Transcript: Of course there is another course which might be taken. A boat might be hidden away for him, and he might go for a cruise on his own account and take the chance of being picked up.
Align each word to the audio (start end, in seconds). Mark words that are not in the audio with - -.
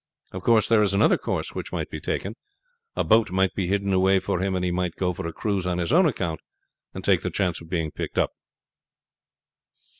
Of 0.31 0.41
course 0.41 0.67
there 0.67 0.81
is 0.81 0.95
another 0.95 1.15
course 1.19 1.53
which 1.53 1.71
might 1.71 1.91
be 1.91 1.99
taken. 1.99 2.35
A 2.95 3.03
boat 3.03 3.29
might 3.29 3.53
be 3.53 3.67
hidden 3.67 3.93
away 3.93 4.19
for 4.19 4.39
him, 4.39 4.55
and 4.55 4.65
he 4.65 4.71
might 4.71 4.95
go 4.95 5.13
for 5.13 5.27
a 5.27 5.31
cruise 5.31 5.67
on 5.67 5.77
his 5.77 5.93
own 5.93 6.07
account 6.07 6.39
and 6.91 7.03
take 7.03 7.21
the 7.21 7.29
chance 7.29 7.61
of 7.61 7.69
being 7.69 7.91
picked 7.91 8.17
up. 8.17 8.31